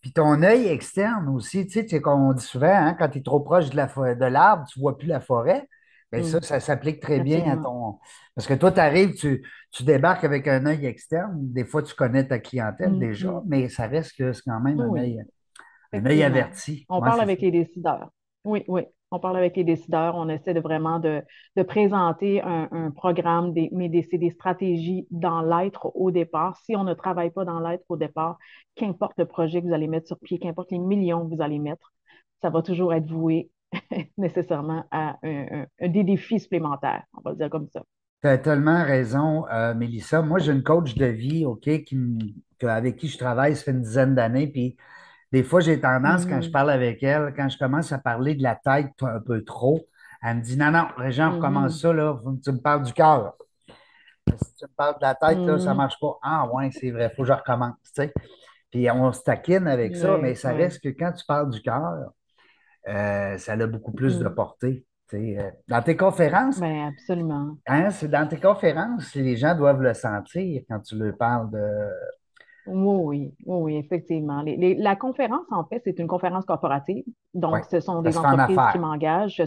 Puis 0.00 0.12
ton 0.12 0.42
œil 0.42 0.68
externe 0.68 1.28
aussi, 1.30 1.66
tu 1.66 1.72
sais, 1.74 1.82
tu 1.84 1.90
sais, 1.96 2.00
comme 2.02 2.20
on 2.22 2.32
dit 2.32 2.44
souvent, 2.44 2.68
hein, 2.72 2.94
quand 2.98 3.08
tu 3.08 3.18
es 3.18 3.22
trop 3.22 3.40
proche 3.40 3.70
de 3.70 3.76
la 3.76 3.86
fo- 3.88 4.16
de 4.16 4.24
l'arbre, 4.26 4.66
tu 4.68 4.78
ne 4.78 4.82
vois 4.82 4.96
plus 4.98 5.08
la 5.08 5.20
forêt. 5.20 5.68
Bien, 6.12 6.22
ça, 6.22 6.40
ça 6.42 6.60
s'applique 6.60 7.00
très 7.00 7.20
bien 7.20 7.52
à 7.52 7.56
ton. 7.58 7.98
Parce 8.34 8.46
que 8.46 8.54
toi, 8.54 8.72
tu 8.72 8.80
arrives, 8.80 9.14
tu, 9.14 9.44
tu 9.72 9.82
débarques 9.84 10.24
avec 10.24 10.48
un 10.48 10.64
œil 10.66 10.86
externe. 10.86 11.36
Des 11.52 11.64
fois, 11.66 11.82
tu 11.82 11.94
connais 11.94 12.26
ta 12.26 12.38
clientèle 12.38 12.96
Mm, 12.96 12.98
déjà, 12.98 13.42
mais 13.46 13.68
ça 13.68 13.86
reste 13.86 14.16
que 14.16 14.32
c'est 14.32 14.42
quand 14.46 14.60
même 14.60 14.80
un 14.80 14.94
Oui, 14.94 15.02
œil, 15.02 15.22
un 15.94 16.06
œil 16.06 16.22
effectivement. 16.22 16.24
averti. 16.24 16.88
On 16.88 17.02
Ouais, 17.02 17.12
parle 17.12 17.20
ça. 17.20 17.22
avec 17.22 17.40
les 17.42 17.50
décideurs. 17.52 18.10
Oui, 18.44 18.64
oui. 18.68 18.82
On 19.10 19.18
parle 19.18 19.36
avec 19.38 19.56
les 19.56 19.64
décideurs. 19.64 20.14
On 20.16 20.28
essaie 20.28 20.54
de 20.54 20.60
vraiment 20.60 20.98
de, 20.98 21.22
présenter 21.66 22.42
un, 22.42 22.90
programme, 22.90 23.52
des, 23.52 23.70
mais 23.72 23.88
des, 23.88 24.30
stratégies 24.30 25.06
dans 25.10 25.40
l'être 25.40 25.90
au 25.94 26.10
départ. 26.10 26.56
Si 26.64 26.76
on 26.76 26.84
ne 26.84 26.94
travaille 26.94 27.30
pas 27.30 27.44
dans 27.44 27.60
l'être 27.60 27.84
au 27.88 27.96
départ, 27.96 28.38
qu'importe 28.74 29.18
le 29.18 29.26
projet 29.26 29.62
que 29.62 29.66
vous 29.66 29.74
allez 29.74 29.88
mettre 29.88 30.06
sur 30.06 30.18
pied, 30.18 30.38
qu'importe 30.38 30.70
les 30.70 30.78
millions 30.78 31.26
que 31.26 31.34
vous 31.34 31.42
allez 31.42 31.58
mettre, 31.58 31.92
ça 32.42 32.50
va 32.50 32.62
toujours 32.62 32.92
être 32.92 33.10
voué 33.10 33.50
nécessairement 34.18 34.84
à 34.90 35.16
un, 35.22 35.66
des 35.80 36.04
défis 36.04 36.40
supplémentaires. 36.40 37.04
On 37.16 37.20
va 37.22 37.30
le 37.30 37.36
dire 37.36 37.50
comme 37.50 37.68
ça. 37.68 37.82
Tu 38.20 38.28
as 38.28 38.38
tellement 38.38 38.84
raison, 38.84 39.46
euh, 39.48 39.74
Mélissa. 39.74 40.22
Moi, 40.22 40.40
j'ai 40.40 40.52
une 40.52 40.64
coach 40.64 40.94
de 40.96 41.06
vie, 41.06 41.46
OK, 41.46 41.84
qui, 41.84 41.96
avec 42.62 42.96
qui 42.96 43.08
je 43.08 43.16
travaille, 43.16 43.54
ça 43.54 43.64
fait 43.64 43.70
une 43.70 43.82
dizaine 43.82 44.14
d'années. 44.14 44.76
Des 45.32 45.42
fois, 45.44 45.60
j'ai 45.60 45.80
tendance, 45.80 46.26
quand 46.26 46.40
je 46.40 46.50
Mhm, 46.50 46.50
parle 46.50 46.70
avec 46.70 47.02
elle, 47.02 47.32
quand 47.36 47.48
je 47.48 47.58
commence 47.58 47.92
à 47.92 47.98
parler 47.98 48.34
de 48.34 48.42
la 48.42 48.56
tête 48.56 48.92
un 49.02 49.20
peu 49.20 49.44
trop, 49.44 49.80
elle 50.22 50.38
me 50.38 50.42
dit 50.42 50.56
Non, 50.56 50.70
non, 50.70 50.88
Régent, 50.96 51.30
on 51.30 51.32
recommence 51.32 51.74
mhm, 51.74 51.80
ça, 51.80 51.92
là. 51.92 52.18
Tu 52.44 52.52
me 52.52 52.58
parles 52.60 52.82
du 52.84 52.92
cœur. 52.92 53.34
Si 54.42 54.54
tu 54.56 54.64
me 54.66 54.70
parles 54.76 54.96
de 54.96 55.02
la 55.06 55.14
tête, 55.14 55.44
là, 55.46 55.58
ça 55.58 55.70
ne 55.70 55.74
mhm. 55.74 55.76
marche 55.76 55.98
pas. 56.00 56.18
Ah, 56.22 56.48
ouais, 56.52 56.70
c'est 56.72 56.90
vrai, 56.90 57.10
il 57.12 57.16
faut 57.16 57.22
que 57.22 57.28
je 57.28 57.32
recommence. 57.32 57.76
tu 57.84 58.02
sais. 58.02 58.12
Puis 58.70 58.90
on 58.90 59.12
se 59.12 59.22
taquine 59.22 59.66
avec 59.68 59.96
ça, 59.96 60.18
mais 60.18 60.34
ça 60.34 60.52
oui. 60.52 60.56
reste 60.56 60.82
que 60.82 60.88
quand 60.90 61.12
tu 61.12 61.24
parles 61.26 61.50
du 61.50 61.62
cœur, 61.62 62.12
euh, 62.88 63.38
ça 63.38 63.52
a 63.54 63.66
beaucoup 63.66 63.92
plus 63.92 64.18
de 64.18 64.28
portée. 64.28 64.86
Euh, 65.14 65.50
Dans 65.68 65.82
tes 65.82 65.96
conférences, 65.96 66.60
Ben, 66.60 66.88
absolument. 66.88 67.58
Hein, 67.66 67.90
c'est 67.90 68.08
dans 68.08 68.26
tes 68.26 68.40
conférences, 68.40 69.14
les 69.14 69.36
gens 69.36 69.54
doivent 69.54 69.82
le 69.82 69.94
sentir 69.94 70.62
quand 70.68 70.80
tu 70.80 70.96
leur 70.96 71.16
parles 71.16 71.50
de. 71.50 71.88
Oui, 72.70 73.32
oui, 73.46 73.56
oui, 73.62 73.76
effectivement. 73.76 74.42
Les- 74.42 74.56
les- 74.56 74.74
la 74.74 74.96
conférence, 74.96 75.46
en 75.50 75.64
fait, 75.64 75.80
c'est 75.84 75.98
une 75.98 76.06
conférence 76.06 76.44
corporative. 76.44 77.04
Oui, 77.06 77.40
Donc, 77.40 77.64
ce 77.70 77.80
sont 77.80 78.02
des 78.02 78.16
en 78.16 78.20
entreprises 78.24 78.56
qui 78.72 78.78
m'engagent. 78.78 79.42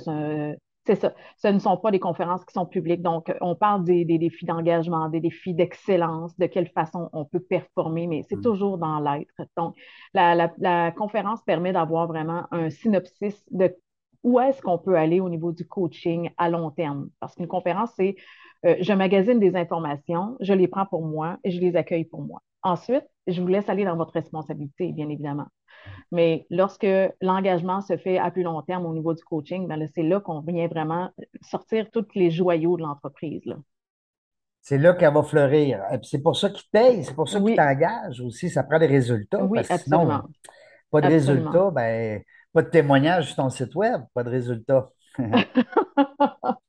C'est 0.84 0.96
ça. 0.96 1.14
Ce 1.38 1.48
ne 1.48 1.60
sont 1.60 1.78
pas 1.78 1.92
des 1.92 2.00
conférences 2.00 2.44
qui 2.44 2.54
sont 2.54 2.66
publiques. 2.66 3.04
Donc, 3.04 3.32
on 3.40 3.56
parle 3.56 3.84
des, 3.84 4.04
des 4.04 4.18
défis 4.18 4.46
d'engagement, 4.46 5.10
des 5.10 5.20
défis 5.20 5.54
d'excellence, 5.54 6.36
de 6.40 6.48
quelle 6.48 6.70
façon 6.70 7.08
on 7.14 7.24
peut 7.24 7.40
performer, 7.40 8.08
mais 8.08 8.24
c'est 8.28 8.36
Mm. 8.36 8.42
toujours 8.42 8.78
dans 8.80 9.00
l'être. 9.00 9.32
Donc, 9.56 9.76
la, 10.16 10.34
la- 10.34 10.52
la 10.58 10.92
conférence 10.92 11.40
permet 11.44 11.72
d'avoir 11.72 12.08
vraiment 12.08 12.46
un 12.50 12.72
synopsis 12.72 13.44
de 13.52 13.76
où 14.24 14.40
est-ce 14.40 14.60
qu'on 14.64 14.80
peut 14.80 14.96
aller 14.98 15.20
au 15.20 15.30
niveau 15.30 15.52
du 15.52 15.68
coaching 15.68 16.32
à 16.38 16.50
long 16.50 16.72
terme. 16.72 17.10
Parce 17.20 17.36
qu'une 17.36 17.48
conférence, 17.48 17.92
c'est 17.96 18.16
euh, 18.66 18.76
je 18.80 18.94
magasine 18.94 19.40
des 19.40 19.56
informations, 19.56 20.36
je 20.40 20.54
les 20.54 20.68
prends 20.68 20.86
pour 20.88 21.04
moi 21.06 21.38
et 21.44 21.52
je 21.52 21.60
les 21.60 21.76
accueille 21.76 22.06
pour 22.06 22.22
moi. 22.24 22.42
Ensuite, 22.64 23.06
je 23.28 23.42
vous 23.42 23.48
laisse 23.48 23.70
aller 23.70 23.86
dans 23.86 23.96
votre 23.98 24.14
responsabilité, 24.14 24.92
bien 24.94 25.10
évidemment. 25.10 25.48
Mais 26.12 26.46
lorsque 26.50 26.88
l'engagement 27.22 27.82
se 27.82 27.98
fait 27.98 28.18
à 28.20 28.32
plus 28.32 28.44
long 28.44 28.62
terme 28.64 28.86
au 28.86 28.94
niveau 28.94 29.14
du 29.14 29.24
coaching, 29.24 29.68
ben 29.68 29.90
c'est 29.96 30.04
là 30.04 30.20
qu'on 30.22 30.42
vient 30.42 30.68
vraiment 30.68 31.12
sortir 31.42 31.90
tous 31.92 32.08
les 32.16 32.32
joyaux 32.32 32.78
de 32.78 32.84
l'entreprise. 32.84 33.44
C'est 34.62 34.78
là 34.78 34.94
qu'elle 34.94 35.14
va 35.14 35.24
fleurir. 35.24 35.82
Puis 36.02 36.08
c'est 36.10 36.22
pour 36.22 36.38
ça 36.38 36.50
qu'ils 36.50 36.70
payent, 36.72 37.04
c'est 37.04 37.16
pour 37.16 37.28
ça 37.30 37.42
qu'ils 37.42 37.54
Oui, 37.54 37.56
t'engagent 37.56 38.22
aussi. 38.22 38.50
Ça 38.50 38.64
prend 38.64 38.80
des 38.80 38.86
résultats, 38.88 39.48
oui, 39.48 39.50
parce 39.54 39.70
que 39.70 39.76
sinon, 39.78 40.22
pas 40.92 41.02
de 41.02 41.08
Absolument. 41.10 41.10
résultats, 41.10 41.72
ben, 41.72 42.24
pas 42.54 42.64
de 42.64 42.70
témoignage 42.70 43.28
sur 43.28 43.38
ton 43.38 43.50
site 43.50 43.76
web, 43.76 44.04
pas 44.14 44.24
de 44.24 44.30
résultats. 44.30 44.90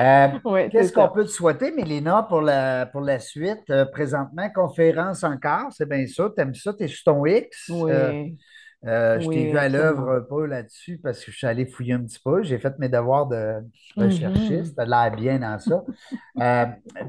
Euh, 0.00 0.28
qu'est-ce 0.70 0.92
qu'on 0.92 1.08
peut 1.08 1.24
te 1.24 1.30
souhaiter, 1.30 1.72
Mélina, 1.72 2.22
pour 2.22 2.40
la, 2.40 2.86
pour 2.86 3.02
la 3.02 3.18
suite? 3.20 3.68
Euh, 3.70 3.84
présentement, 3.86 4.48
conférence 4.54 5.24
encore, 5.24 5.72
c'est 5.72 5.88
bien 5.88 6.06
ça. 6.06 6.30
T'aimes 6.34 6.54
ça, 6.54 6.72
t'es 6.74 6.88
sur 6.88 7.04
ton 7.04 7.26
X? 7.26 7.76
Euh, 7.88 8.14
Oui, 8.14 8.38
Euh, 8.86 9.20
je 9.20 9.28
t'ai 9.28 9.44
vu 9.44 9.58
à 9.58 9.68
l'œuvre 9.68 10.10
un 10.10 10.22
peu 10.22 10.46
là-dessus 10.46 10.98
parce 11.02 11.22
que 11.24 11.30
je 11.32 11.36
suis 11.36 11.46
allé 11.46 11.66
fouiller 11.66 11.94
un 11.94 12.04
petit 12.04 12.20
peu. 12.24 12.42
J'ai 12.42 12.58
fait 12.58 12.78
mes 12.78 12.88
devoirs 12.88 13.26
de 13.28 13.56
recherchiste. 13.98 14.74
Tu 14.76 14.80
as 14.82 14.86
l'air 14.86 15.12
bien 15.14 15.38
dans 15.38 15.58
ça. 15.58 15.84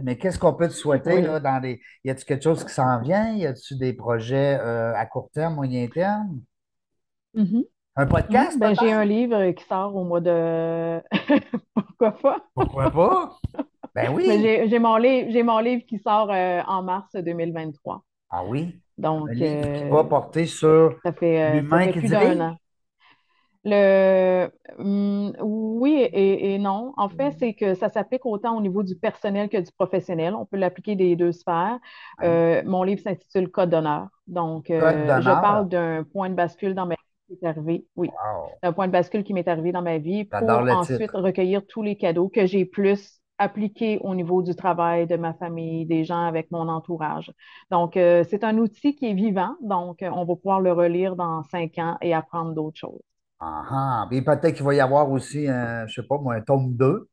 Mais 0.04 0.18
qu'est-ce 0.18 0.40
qu'on 0.40 0.54
peut 0.54 0.68
te 0.68 0.74
souhaiter 0.74 1.22
là, 1.22 1.40
dans 1.40 1.60
les. 1.60 1.82
Y 2.04 2.10
a-t-il 2.12 2.26
quelque 2.26 2.44
chose 2.44 2.66
qui 2.66 2.74
s'en 2.74 3.00
vient? 3.02 3.34
Y 3.36 3.46
a-t-il 3.48 3.80
des 3.80 3.94
projets 3.94 4.56
à 4.60 5.06
court 5.06 5.30
terme, 5.34 5.56
moyen 5.56 5.88
terme? 5.88 6.42
Mhm. 7.34 7.64
Un 7.98 8.06
podcast 8.06 8.58
Ben, 8.58 8.74
j'ai 8.80 8.92
un 8.94 9.04
livre 9.04 9.52
qui 9.52 9.66
sort 9.66 9.94
au 9.96 10.04
mois 10.06 10.22
de... 10.22 11.02
Pourquoi 11.74 12.12
pas? 12.12 12.38
Pourquoi 12.56 12.90
pas? 12.90 13.38
Ben 13.94 14.14
oui. 14.14 14.26
j'ai 14.70 14.80
mon 14.80 14.96
livre, 14.96 15.28
j'ai 15.30 15.44
mon 15.44 15.60
livre 15.60 15.84
qui 15.86 16.00
sort 16.00 16.32
euh, 16.32 16.62
en 16.66 16.84
mars 16.84 17.12
2023. 17.14 18.02
Ah 18.30 18.44
oui? 18.46 18.80
Un 18.98 19.02
Donc, 19.02 19.32
qui 19.32 19.44
va 19.44 20.00
euh, 20.00 20.04
porter 20.06 20.46
sur 20.46 20.96
ça 21.04 21.12
fait, 21.12 21.42
euh, 21.42 21.54
l'humain 21.56 21.92
qui 21.92 22.00
plus 22.00 22.16
an. 22.16 22.56
Le, 23.64 24.50
hum, 24.80 25.34
oui 25.42 26.00
et, 26.02 26.54
et 26.54 26.58
non. 26.58 26.94
En 26.96 27.10
fait, 27.10 27.32
c'est 27.38 27.54
que 27.54 27.76
ça 27.76 27.90
s'applique 27.90 28.26
autant 28.26 28.58
au 28.58 28.62
niveau 28.62 28.82
du 28.84 28.96
personnel 28.96 29.50
que 29.50 29.58
du 29.58 29.72
professionnel. 29.74 30.34
On 30.34 30.46
peut 30.46 30.58
l'appliquer 30.58 30.96
des 30.96 31.16
deux 31.18 31.34
sphères. 31.34 31.78
Oui. 32.22 32.28
Euh, 32.28 32.64
mon 32.66 32.84
livre 32.84 33.02
s'intitule 33.02 33.50
Code 33.50 33.70
d'honneur. 33.70 34.08
Donc, 34.28 34.68
Code 34.68 34.80
je 34.80 35.42
parle 35.42 35.68
d'un 35.68 36.04
point 36.06 36.30
de 36.30 36.36
bascule 36.36 36.74
dans 36.74 36.86
ma 36.86 36.96
arrivé. 37.44 37.86
Oui, 37.96 38.10
Wow. 38.10 38.60
d'un 38.64 38.74
point 38.74 38.88
de 38.88 38.92
bascule 38.92 39.24
qui 39.24 39.34
m'est 39.34 39.48
arrivé 39.48 39.72
dans 39.72 39.82
ma 39.82 39.98
vie 39.98 40.26
pour 40.26 40.68
ensuite 40.70 40.98
titre. 40.98 41.20
recueillir 41.20 41.66
tous 41.68 41.82
les 41.84 41.98
cadeaux 41.98 42.30
que 42.30 42.46
j'ai 42.46 42.66
plus 42.66 43.22
appliqués 43.38 44.00
au 44.04 44.14
niveau 44.16 44.44
du 44.44 44.56
travail, 44.56 45.08
de 45.08 45.16
ma 45.18 45.34
famille, 45.34 45.86
des 45.88 46.04
gens 46.04 46.26
avec 46.28 46.52
mon 46.52 46.68
entourage. 46.70 47.32
Donc, 47.72 47.98
euh, 47.98 48.24
c'est 48.30 48.44
un 48.44 48.58
outil 48.58 48.96
qui 48.96 49.08
est 49.08 49.14
vivant. 49.16 49.56
Donc, 49.62 50.04
euh, 50.04 50.10
on 50.14 50.26
va 50.26 50.36
pouvoir 50.36 50.62
le 50.62 50.72
relire 50.74 51.16
dans 51.16 51.44
cinq 51.44 51.78
ans 51.80 51.98
et 52.02 52.14
apprendre 52.14 52.54
d'autres 52.54 52.78
choses. 52.78 53.02
Ah 53.40 53.64
ah. 53.70 54.08
Puis 54.10 54.22
peut-être 54.22 54.54
qu'il 54.56 54.64
va 54.66 54.74
y 54.76 54.80
avoir 54.80 55.10
aussi, 55.12 55.48
un, 55.48 55.88
je 55.88 56.02
sais 56.02 56.08
pas 56.08 56.18
moi, 56.20 56.36
un 56.36 56.42
tome 56.42 56.76
2. 56.76 57.10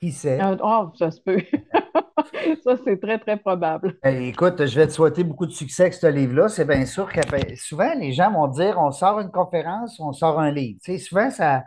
Qui 0.00 0.12
sait? 0.12 0.38
Oh, 0.62 0.90
ça 0.98 1.10
se 1.10 1.20
peut. 1.20 1.42
Ça, 2.64 2.76
c'est 2.84 3.00
très, 3.00 3.18
très 3.18 3.36
probable. 3.38 3.98
Eh, 4.04 4.28
écoute, 4.28 4.64
je 4.66 4.76
vais 4.78 4.86
te 4.86 4.92
souhaiter 4.92 5.24
beaucoup 5.24 5.46
de 5.46 5.50
succès 5.52 5.82
avec 5.84 5.94
ce 5.94 6.06
livre-là. 6.06 6.48
C'est 6.48 6.64
bien 6.64 6.86
sûr 6.86 7.10
que 7.12 7.20
ben, 7.30 7.56
souvent, 7.56 7.92
les 7.98 8.12
gens 8.12 8.30
vont 8.32 8.46
dire 8.48 8.78
on 8.78 8.92
sort 8.92 9.20
une 9.20 9.30
conférence, 9.30 9.98
on 10.00 10.12
sort 10.12 10.38
un 10.38 10.52
livre. 10.52 10.78
Tu 10.84 10.92
sais, 10.92 10.98
souvent, 11.04 11.30
ça, 11.30 11.64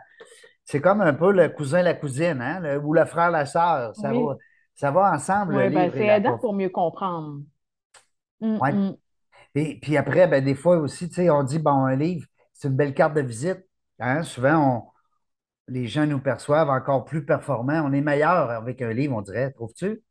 c'est 0.64 0.80
comme 0.80 1.00
un 1.02 1.14
peu 1.14 1.32
le 1.32 1.48
cousin, 1.50 1.82
la 1.82 1.94
cousine, 1.94 2.40
hein, 2.42 2.60
le- 2.60 2.78
ou 2.80 2.94
le 2.94 3.04
frère, 3.06 3.30
la 3.30 3.46
sœur. 3.46 3.94
Ça 3.96 4.12
va, 4.14 4.36
ça 4.76 4.90
va 4.92 5.12
ensemble, 5.14 5.54
le 5.56 5.64
oui, 5.64 5.70
ben, 5.70 5.90
c'est 5.96 6.06
aidant 6.06 6.38
pour 6.38 6.54
mieux 6.54 6.68
comprendre. 6.70 7.42
Ouais. 8.60 8.74
hum. 8.74 8.96
Et 9.54 9.78
puis 9.80 9.96
après, 9.96 10.28
ben, 10.28 10.44
des 10.44 10.54
fois 10.56 10.78
aussi, 10.78 11.08
tu 11.08 11.16
sais, 11.16 11.30
on 11.30 11.42
dit 11.44 11.58
bon, 11.58 11.84
un 11.86 11.96
livre, 11.96 12.26
c'est 12.52 12.68
une 12.68 12.76
belle 12.76 12.94
carte 12.94 13.14
de 13.14 13.22
visite. 13.22 13.60
Hein? 14.00 14.22
Souvent, 14.24 14.78
on- 14.78 14.92
les 15.72 15.86
gens 15.88 16.06
nous 16.06 16.20
perçoivent 16.20 16.70
encore 16.70 17.04
plus 17.06 17.24
performants. 17.26 17.82
On 17.86 17.92
est 17.92 18.00
meilleur 18.02 18.50
avec 18.50 18.82
un 18.82 18.92
livre, 18.92 19.16
on 19.16 19.22
dirait, 19.22 19.52
trouves-tu? 19.52 20.02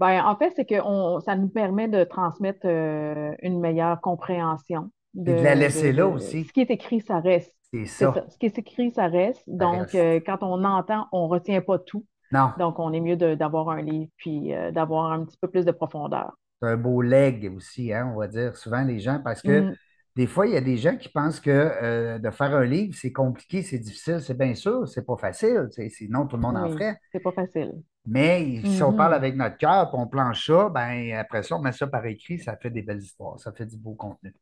Ben, 0.00 0.24
en 0.24 0.36
fait, 0.36 0.52
c'est 0.56 0.64
que 0.66 0.80
on, 0.84 1.20
ça 1.20 1.36
nous 1.36 1.48
permet 1.48 1.88
de 1.88 2.04
transmettre 2.04 2.60
euh, 2.66 3.34
une 3.42 3.60
meilleure 3.60 4.00
compréhension 4.00 4.90
de 5.14 5.32
la 5.32 5.54
de, 5.54 5.60
de, 5.60 5.60
laisser 5.60 5.92
là 5.92 6.04
de... 6.04 6.18
Ce 6.42 6.42
aussi. 6.42 6.50
qui 6.52 6.60
est 6.62 6.70
écrit, 6.70 7.00
ça 7.02 7.20
reste. 7.20 7.54
C'est 7.72 7.86
ça. 7.86 8.12
ça, 8.12 8.24
Ce 8.28 8.38
qui 8.38 8.46
est 8.46 8.58
écrit, 8.58 8.90
ça 8.90 9.06
reste. 9.08 9.44
ça 9.58 9.66
Donc, 9.66 9.82
reste. 9.82 9.94
euh, 9.94 10.20
quand 10.24 10.38
on 10.42 10.64
entend, 10.64 11.06
on 11.12 11.24
ne 11.26 11.30
retient 11.30 11.60
pas 11.60 11.78
tout. 11.78 12.06
Non. 12.32 12.52
Donc, 12.58 12.78
on 12.78 12.92
est 12.92 13.00
mieux 13.00 13.16
d'avoir 13.16 13.70
un 13.70 13.82
livre 13.82 14.10
puis 14.16 14.54
euh, 14.54 14.70
d'avoir 14.72 15.12
un 15.12 15.24
petit 15.24 15.36
peu 15.40 15.48
plus 15.48 15.64
de 15.64 15.72
profondeur. 15.72 16.32
C'est 16.62 16.68
un 16.68 16.76
beau 16.76 17.02
leg 17.02 17.52
aussi, 17.56 17.92
hein, 17.92 18.10
on 18.14 18.18
va 18.18 18.28
dire 18.28 18.56
souvent 18.56 18.82
les 18.84 19.00
gens, 19.00 19.20
parce 19.22 19.42
que 19.42 19.66
Mm, 19.70 19.76
des 20.16 20.26
fois, 20.26 20.46
il 20.46 20.52
y 20.54 20.56
a 20.56 20.60
des 20.60 20.76
gens 20.76 20.96
qui 20.96 21.08
pensent 21.08 21.40
que 21.40 21.50
euh, 21.50 22.18
de 22.18 22.30
faire 22.30 22.54
un 22.54 22.64
livre, 22.64 22.94
c'est 22.96 23.12
compliqué, 23.12 23.62
c'est 23.62 23.78
difficile, 23.78 24.20
c'est 24.20 24.36
bien 24.38 24.54
sûr, 24.54 24.86
c'est 24.88 25.06
pas 25.06 25.16
facile, 25.16 25.68
sinon 25.90 26.26
tout 26.26 26.36
le 26.36 26.42
monde 26.42 26.56
en 26.56 26.68
ferait. 26.68 26.98
c'est 27.12 27.20
pas 27.20 27.32
facile. 27.32 27.82
Mais 28.06 28.62
si 28.64 28.82
on 28.82 28.92
parle 28.92 29.14
Mhm. 29.14 29.14
avec 29.14 29.36
notre 29.36 29.56
cœur, 29.56 29.90
puis 29.90 29.98
on 30.00 30.06
planche 30.06 30.46
ça, 30.46 30.68
ben 30.70 31.14
après 31.14 31.42
ça, 31.42 31.56
on 31.56 31.60
met 31.62 31.72
ça 31.72 31.86
par 31.86 32.04
écrit, 32.06 32.38
ça 32.38 32.56
fait 32.56 32.70
des 32.70 32.82
belles 32.82 33.02
histoires, 33.02 33.38
ça 33.40 33.52
fait 33.52 33.66
du 33.66 33.76
beau 33.78 33.94
contenu. 33.94 34.34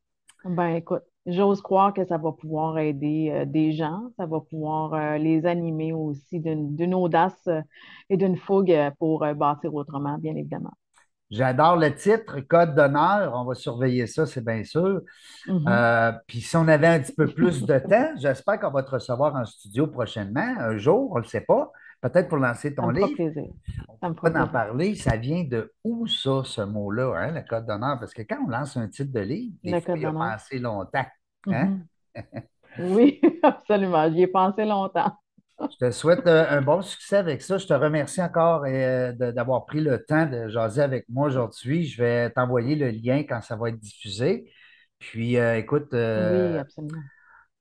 Ben, 0.44 0.74
écoute, 0.76 1.02
j'ose 1.26 1.60
croire 1.60 1.92
que 1.92 2.04
ça 2.04 2.16
va 2.18 2.32
pouvoir 2.32 2.78
aider 2.78 3.30
euh, 3.32 3.44
des 3.44 3.72
gens, 3.72 4.10
ça 4.16 4.26
va 4.26 4.40
pouvoir 4.40 4.94
euh, 4.94 5.18
les 5.18 5.46
animer 5.46 5.92
aussi 5.92 6.40
d'une 6.40 6.74
d'une 6.76 6.94
audace 6.94 7.46
euh, 7.48 7.60
et 8.08 8.16
d'une 8.16 8.36
fougue 8.36 8.72
pour 8.98 9.20
bâtir 9.34 9.74
autrement, 9.74 10.16
bien 10.18 10.36
évidemment. 10.36 10.72
J'adore 11.30 11.76
le 11.76 11.94
titre, 11.94 12.40
Code 12.40 12.74
d'honneur, 12.74 13.32
on 13.34 13.44
va 13.44 13.54
surveiller 13.54 14.06
ça, 14.06 14.24
c'est 14.26 14.44
bien 14.44 14.64
sûr. 14.64 15.00
Mhm. 15.46 15.64
Euh, 15.68 16.12
puis 16.26 16.40
si 16.40 16.56
on 16.56 16.66
avait 16.68 16.86
un 16.86 17.00
petit 17.00 17.12
peu 17.14 17.26
plus 17.26 17.64
de 17.66 17.78
temps, 17.78 18.12
j'espère 18.16 18.58
qu'on 18.58 18.70
va 18.70 18.82
te 18.82 18.90
recevoir 18.90 19.34
en 19.36 19.44
studio 19.44 19.86
prochainement, 19.86 20.54
un 20.58 20.76
jour, 20.78 21.10
on 21.12 21.16
ne 21.16 21.22
le 21.22 21.26
sait 21.28 21.42
pas, 21.42 21.70
peut-être 22.00 22.28
pour 22.28 22.38
lancer 22.38 22.70
Ça 22.70 22.76
ton 22.76 22.88
me 22.88 22.94
fera 22.94 23.06
livre. 23.06 23.16
plaisir. 23.16 23.44
On 23.88 23.98
Ça 24.00 24.08
me 24.08 24.14
fera 24.14 24.42
en 24.42 24.48
parler. 24.48 24.94
Ça 24.94 25.16
vient 25.16 25.44
de 25.44 25.72
où 25.84 26.06
ça, 26.06 26.42
ce 26.44 26.62
mot-là, 26.62 27.14
hein, 27.16 27.32
le 27.32 27.42
code 27.42 27.66
d'honneur? 27.66 27.98
Parce 27.98 28.14
que 28.14 28.22
quand 28.22 28.38
on 28.46 28.48
lance 28.48 28.76
un 28.76 28.88
titre 28.88 29.12
de 29.12 29.20
livre, 29.20 29.54
des 29.62 29.80
fois, 29.80 29.98
il 29.98 30.06
a 30.06 30.12
passé 30.12 30.58
longtemps. 30.58 31.06
Hein? 31.48 31.78
Mhm. 32.14 32.14
Oui, 32.80 33.20
absolument. 33.42 34.10
J'y 34.12 34.22
ai 34.22 34.26
pensé 34.28 34.64
longtemps. 34.64 35.12
Je 35.70 35.76
te 35.86 35.90
souhaite 35.90 36.26
euh, 36.26 36.46
un 36.48 36.62
bon 36.62 36.82
succès 36.82 37.16
avec 37.16 37.42
ça. 37.42 37.58
Je 37.58 37.66
te 37.66 37.72
remercie 37.74 38.22
encore 38.22 38.64
euh, 38.66 39.12
d'avoir 39.12 39.66
pris 39.66 39.80
le 39.80 40.04
temps 40.04 40.26
de 40.26 40.48
jaser 40.48 40.82
avec 40.82 41.06
moi 41.08 41.26
aujourd'hui. 41.28 41.84
Je 41.86 42.02
vais 42.02 42.30
t'envoyer 42.30 42.74
le 42.76 42.90
lien 42.90 43.18
quand 43.28 43.40
ça 43.42 43.56
va 43.56 43.68
être 43.70 43.78
diffusé. 43.78 44.50
Puis, 44.98 45.36
euh, 45.38 45.56
écoute, 45.58 45.92
Oui, 46.16 46.56
absolument. 46.58 47.02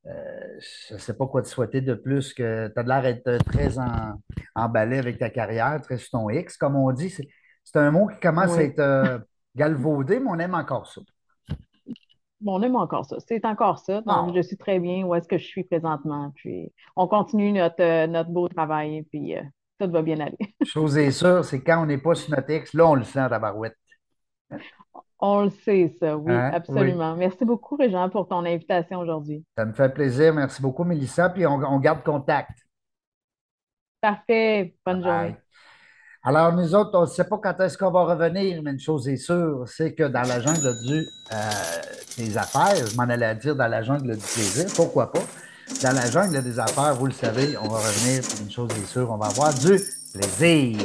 euh, 0.05 0.59
je 0.89 0.93
ne 0.95 0.99
sais 0.99 1.13
pas 1.15 1.27
quoi 1.27 1.41
te 1.41 1.47
souhaiter 1.47 1.81
de 1.81 1.93
plus 1.93 2.33
que 2.33 2.67
tu 2.69 2.79
as 2.79 2.83
l'air 2.83 3.01
d'être 3.01 3.37
très 3.45 3.77
en- 3.79 4.13
emballé 4.55 4.97
avec 4.97 5.17
ta 5.19 5.29
carrière, 5.29 5.81
très 5.81 5.97
sur 5.97 6.11
ton 6.11 6.29
X, 6.29 6.57
comme 6.57 6.75
on 6.75 6.91
dit. 6.91 7.09
C'est 7.63 7.77
un 7.77 7.91
mot 7.91 8.07
qui 8.07 8.19
commence 8.19 8.57
à 8.57 8.63
être 8.63 9.21
galvaudé, 9.55 10.19
mais 10.19 10.29
on 10.29 10.39
aime 10.39 10.55
encore 10.55 10.87
ça. 10.91 11.01
Bon, 12.41 12.59
on 12.59 12.61
aime 12.61 12.75
encore 12.75 13.05
ça. 13.05 13.17
C'est 13.27 13.45
encore 13.45 13.79
ça. 13.79 14.01
Donc, 14.01 14.31
Ah, 14.31 14.31
je 14.35 14.41
suis 14.41 14.57
très 14.57 14.79
bien 14.79 15.05
où 15.05 15.15
est-ce 15.15 15.27
que 15.27 15.37
je 15.37 15.45
suis 15.45 15.63
présentement. 15.63 16.31
Puis, 16.35 16.71
on 16.95 17.07
continue 17.07 17.51
notre, 17.51 17.81
euh, 17.81 18.07
notre 18.07 18.29
beau 18.29 18.47
travail, 18.47 19.03
puis 19.03 19.35
euh, 19.35 19.41
tout 19.79 19.89
va 19.89 20.01
bien 20.03 20.19
aller. 20.19 20.37
chose 20.61 20.97
est 20.99 21.09
sûre, 21.11 21.43
c'est 21.43 21.63
quand 21.63 21.81
on 21.81 21.87
n'est 21.87 21.97
pas 21.97 22.13
sur 22.13 22.29
notre 22.29 22.51
X, 22.51 22.73
là, 22.75 22.85
on 22.87 22.93
le 22.95 23.03
sent 23.03 23.17
à 23.19 23.29
la 23.29 23.39
barouette. 23.39 23.75
On 25.19 25.43
le 25.43 25.49
sait, 25.51 25.89
ça. 25.99 26.17
Oui, 26.17 26.33
Hein? 26.33 26.57
Oui. 26.67 26.95
absolument. 26.95 27.15
Merci 27.15 27.45
beaucoup, 27.45 27.75
Régent, 27.75 28.09
pour 28.09 28.27
ton 28.27 28.45
invitation 28.45 28.99
aujourd'hui. 28.99 29.45
Ça 29.57 29.65
me 29.65 29.73
fait 29.73 29.93
plaisir. 29.93 30.33
Merci 30.33 30.61
beaucoup, 30.61 30.85
Mélissa. 30.85 31.29
Puis 31.29 31.45
on, 31.45 31.55
on 31.55 31.79
garde 31.79 32.01
contact. 32.03 32.57
Parfait. 34.01 34.75
Bonne 34.85 35.01
bye. 35.01 35.03
journée. 35.03 35.37
Alors, 36.23 36.51
nous 36.53 36.75
autres, 36.75 36.91
on 36.93 37.01
ne 37.01 37.05
sait 37.05 37.23
pas 37.23 37.39
quand 37.41 37.59
est-ce 37.61 37.77
qu'on 37.77 37.91
va 37.91 38.03
revenir, 38.03 38.61
mais 38.63 38.71
une 38.71 38.79
chose 38.79 39.07
est 39.07 39.17
sûre, 39.17 39.63
c'est 39.67 39.93
que 39.93 40.03
dans 40.03 40.23
la 40.23 40.41
jungle 40.41 40.75
du, 40.85 41.07
euh, 41.31 41.35
des 42.17 42.37
affaires, 42.37 42.85
je 42.85 42.95
m'en 42.97 43.03
allais 43.03 43.25
à 43.25 43.35
dire 43.35 43.55
dans 43.55 43.67
la 43.67 43.81
jungle 43.81 44.15
du 44.15 44.23
plaisir, 44.23 44.65
pourquoi 44.75 45.11
pas? 45.11 45.23
Dans 45.83 45.95
la 45.95 46.09
jungle 46.09 46.41
des 46.43 46.59
affaires, 46.59 46.95
vous 46.95 47.07
le 47.07 47.13
savez, 47.13 47.55
on 47.57 47.67
va 47.67 47.77
revenir, 47.77 48.23
une 48.41 48.51
chose 48.51 48.69
est 48.71 48.85
sûre, 48.85 49.09
on 49.11 49.17
va 49.17 49.27
avoir 49.27 49.53
du 49.53 49.79
plaisir. 50.13 50.77